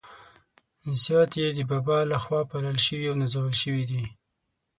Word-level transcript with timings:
زیات 1.01 1.31
يې 1.41 1.47
د 1.57 1.59
بابا 1.71 1.97
له 2.11 2.17
خوا 2.23 2.41
پالل 2.49 2.77
شوي 2.85 3.05
او 3.09 3.15
نازول 3.21 3.53
شوي 3.61 3.83
دي. 3.91 4.03